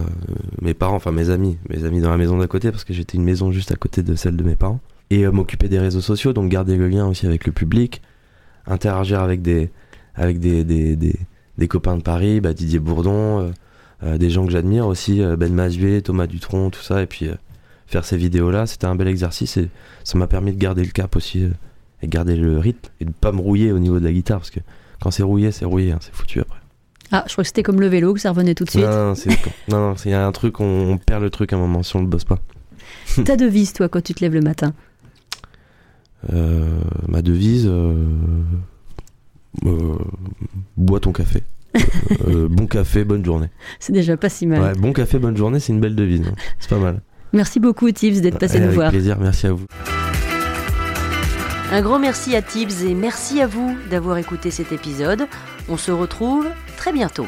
mes 0.61 0.75
parents, 0.75 0.97
enfin 0.97 1.11
mes 1.11 1.31
amis, 1.31 1.57
mes 1.69 1.85
amis 1.85 2.01
dans 2.01 2.11
la 2.11 2.17
maison 2.17 2.37
d'à 2.37 2.45
côté 2.45 2.69
parce 2.69 2.83
que 2.83 2.93
j'étais 2.93 3.17
une 3.17 3.23
maison 3.23 3.51
juste 3.51 3.71
à 3.71 3.75
côté 3.75 4.03
de 4.03 4.13
celle 4.13 4.35
de 4.35 4.43
mes 4.43 4.55
parents. 4.55 4.79
Et 5.09 5.25
m'occuper 5.25 5.67
des 5.67 5.79
réseaux 5.79 6.01
sociaux, 6.01 6.33
donc 6.33 6.51
garder 6.51 6.75
le 6.75 6.87
lien 6.87 7.07
aussi 7.07 7.25
avec 7.25 7.47
le 7.47 7.51
public, 7.51 8.03
interagir 8.67 9.21
avec 9.21 9.41
des, 9.41 9.71
avec 10.13 10.39
des, 10.39 10.63
des, 10.63 10.95
des, 10.95 11.15
des 11.57 11.67
copains 11.67 11.97
de 11.97 12.03
Paris, 12.03 12.41
bah, 12.41 12.53
Didier 12.53 12.77
Bourdon. 12.77 13.51
euh, 14.03 14.17
des 14.19 14.29
gens 14.29 14.45
que 14.45 14.51
j'admire 14.51 14.85
aussi, 14.85 15.21
Ben 15.37 15.51
Mazuet, 15.51 16.01
Thomas 16.01 16.27
Dutronc, 16.27 16.69
tout 16.69 16.83
ça, 16.83 17.01
et 17.01 17.07
puis 17.07 17.27
faire 17.89 18.05
ces 18.05 18.17
vidéos-là. 18.17 18.65
C'était 18.67 18.85
un 18.87 18.95
bel 18.95 19.07
exercice 19.07 19.57
et 19.57 19.69
ça 20.03 20.17
m'a 20.17 20.27
permis 20.27 20.51
de 20.53 20.57
garder 20.57 20.83
le 20.83 20.91
cap 20.91 21.15
aussi 21.15 21.43
euh, 21.43 21.49
et 22.01 22.07
de 22.07 22.11
garder 22.11 22.35
le 22.35 22.57
rythme 22.57 22.89
et 23.01 23.05
de 23.05 23.11
pas 23.11 23.31
me 23.31 23.39
rouiller 23.41 23.71
au 23.71 23.79
niveau 23.79 23.99
de 23.99 24.05
la 24.05 24.11
guitare 24.11 24.39
parce 24.39 24.51
que 24.51 24.59
quand 25.01 25.11
c'est 25.11 25.23
rouillé, 25.23 25.51
c'est 25.51 25.65
rouillé, 25.65 25.91
hein, 25.91 25.99
c'est 26.01 26.13
foutu 26.13 26.39
après. 26.39 26.59
Ah, 27.11 27.23
je 27.27 27.31
crois 27.33 27.43
que 27.43 27.47
c'était 27.47 27.63
comme 27.63 27.81
le 27.81 27.87
vélo, 27.87 28.13
que 28.13 28.19
ça 28.19 28.29
revenait 28.29 28.53
tout 28.53 28.65
de 28.65 28.69
suite. 28.69 28.83
Non, 28.83 29.07
non, 29.09 29.15
c'est- 29.15 29.29
non, 29.69 29.95
il 30.05 30.11
y 30.11 30.13
a 30.13 30.25
un 30.25 30.31
truc, 30.31 30.59
on, 30.59 30.91
on 30.91 30.97
perd 30.97 31.23
le 31.23 31.29
truc 31.31 31.53
à 31.53 31.55
un 31.55 31.59
moment 31.59 31.81
si 31.83 31.95
on 31.95 32.01
le 32.01 32.07
bosse 32.07 32.23
pas. 32.25 32.39
Ta 33.25 33.35
devise, 33.35 33.73
toi, 33.73 33.89
quand 33.89 34.01
tu 34.03 34.13
te 34.13 34.21
lèves 34.21 34.33
le 34.35 34.41
matin? 34.41 34.73
Euh, 36.33 36.79
ma 37.07 37.21
devise, 37.21 37.65
euh, 37.67 37.95
euh, 39.65 39.97
bois 40.77 40.99
ton 40.99 41.11
café. 41.11 41.43
Bon 42.49 42.67
café, 42.67 43.03
bonne 43.05 43.23
journée. 43.23 43.47
C'est 43.79 43.93
déjà 43.93 44.17
pas 44.17 44.29
si 44.29 44.45
mal. 44.47 44.61
Ouais, 44.61 44.73
bon 44.73 44.91
café, 44.91 45.17
bonne 45.19 45.37
journée, 45.37 45.59
c'est 45.59 45.71
une 45.71 45.79
belle 45.79 45.95
devise. 45.95 46.21
hein. 46.27 46.33
C'est 46.59 46.69
pas 46.69 46.79
mal. 46.79 47.01
Merci 47.33 47.59
beaucoup, 47.59 47.91
Tibbs, 47.91 48.21
d'être 48.21 48.39
passé 48.39 48.57
nous 48.59 48.65
avec 48.65 48.75
voir. 48.75 48.89
plaisir, 48.91 49.17
merci 49.19 49.47
à 49.47 49.53
vous. 49.53 49.65
Un 51.71 51.81
grand 51.81 51.99
merci 51.99 52.35
à 52.35 52.41
Tibbs 52.41 52.83
et 52.83 52.95
merci 52.95 53.41
à 53.41 53.47
vous 53.47 53.77
d'avoir 53.91 54.17
écouté 54.17 54.49
cet 54.49 54.71
épisode. 54.71 55.27
On 55.67 55.77
se 55.77 55.91
retrouve 55.91 56.47
très 56.77 56.91
bientôt. 56.91 57.27